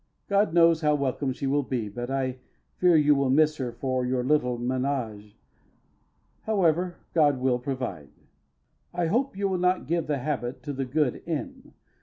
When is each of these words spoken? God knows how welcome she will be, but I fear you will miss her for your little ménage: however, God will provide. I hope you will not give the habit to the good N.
God 0.27 0.51
knows 0.51 0.81
how 0.81 0.95
welcome 0.95 1.31
she 1.31 1.45
will 1.45 1.61
be, 1.61 1.87
but 1.87 2.09
I 2.09 2.39
fear 2.79 2.95
you 2.97 3.13
will 3.13 3.29
miss 3.29 3.57
her 3.57 3.71
for 3.71 4.03
your 4.03 4.23
little 4.23 4.57
ménage: 4.57 5.35
however, 6.45 6.95
God 7.13 7.39
will 7.39 7.59
provide. 7.59 8.09
I 8.95 9.05
hope 9.05 9.37
you 9.37 9.47
will 9.47 9.59
not 9.59 9.85
give 9.85 10.07
the 10.07 10.17
habit 10.17 10.63
to 10.63 10.73
the 10.73 10.85
good 10.85 11.21
N. 11.27 11.75